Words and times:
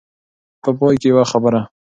په 0.63 0.69
پای 0.77 0.95
کې 1.01 1.07
يوه 1.11 1.25
خبره. 1.31 1.61